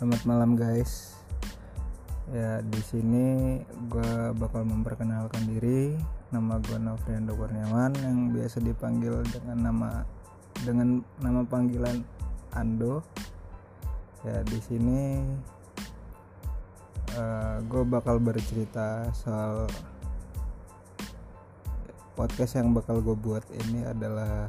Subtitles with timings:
[0.00, 1.12] Selamat malam guys.
[2.32, 3.60] Ya di sini
[3.92, 5.92] gue bakal memperkenalkan diri.
[6.32, 10.00] Nama gue Novriando Kurniawan yang biasa dipanggil dengan nama
[10.64, 12.00] dengan nama panggilan
[12.56, 13.04] Ando.
[14.24, 15.20] Ya di sini
[17.20, 19.68] uh, gue bakal bercerita soal
[22.16, 24.48] podcast yang bakal gue buat ini adalah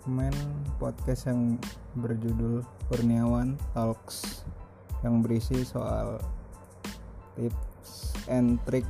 [0.00, 0.32] segmen
[0.80, 1.60] podcast yang
[1.92, 4.48] berjudul Kurniawan Talks
[5.04, 6.16] yang berisi soal
[7.36, 8.88] tips and trick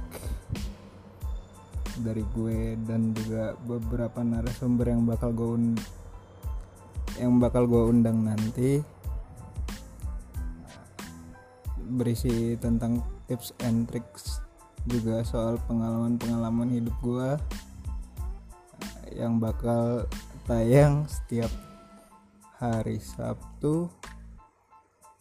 [2.07, 5.83] dari gue dan juga beberapa narasumber yang bakal gue und-
[7.19, 8.79] yang bakal gue undang nanti
[11.91, 14.39] berisi tentang tips and tricks
[14.87, 17.35] juga soal pengalaman-pengalaman hidup gue
[19.19, 20.07] yang bakal
[20.51, 21.47] tayang setiap
[22.59, 23.87] hari Sabtu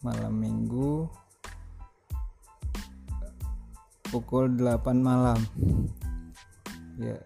[0.02, 1.06] malam Minggu
[4.10, 5.38] pukul 8 malam.
[6.98, 7.22] Ya.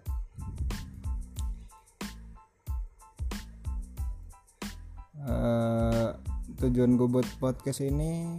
[5.24, 6.12] Uh,
[6.61, 8.36] tujuan gue buat podcast ini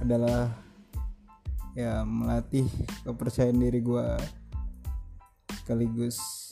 [0.00, 0.48] adalah
[1.76, 2.64] ya melatih
[3.04, 4.08] kepercayaan diri gue
[5.52, 6.48] sekaligus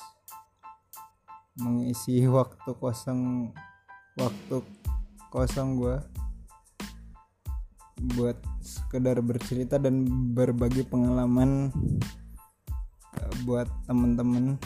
[1.61, 3.53] mengisi waktu kosong
[4.17, 4.57] waktu
[5.33, 5.97] kosong gue
[8.17, 10.05] buat sekedar bercerita dan
[10.37, 11.73] berbagi pengalaman
[13.49, 14.61] buat teman-teman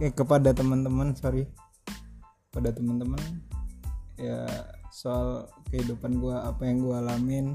[0.00, 1.44] eh kepada teman-teman sorry.
[2.50, 3.20] Pada teman-teman
[4.18, 4.44] ya
[4.90, 7.46] soal kehidupan gue apa yang gue alamin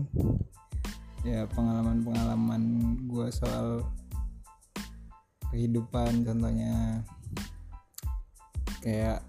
[1.28, 2.64] ya pengalaman-pengalaman
[3.06, 3.84] gue soal
[5.52, 7.04] kehidupan contohnya
[8.86, 9.25] kayak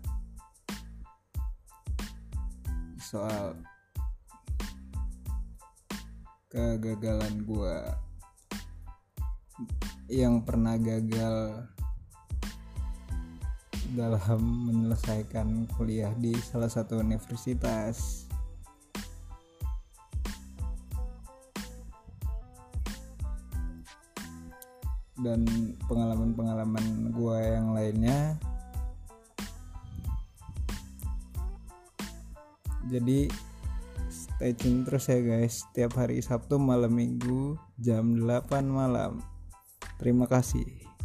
[3.01, 3.57] soal
[6.53, 7.77] kegagalan gue
[10.13, 11.65] yang pernah gagal
[13.97, 18.29] dalam menyelesaikan kuliah di salah satu universitas.
[25.17, 25.49] Dan
[25.89, 28.37] pengalaman-pengalaman gue yang lainnya
[32.89, 33.31] jadi
[34.11, 35.67] stay tune terus ya guys.
[35.67, 39.23] Setiap hari Sabtu malam minggu jam 8 malam.
[39.99, 40.96] Terima kasih